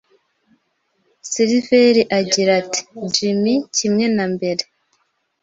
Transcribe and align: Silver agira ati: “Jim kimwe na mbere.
Silver 1.31 1.95
agira 2.19 2.51
ati: 2.61 2.81
“Jim 3.13 3.43
kimwe 3.75 4.05
na 4.15 4.25
mbere. 4.33 4.63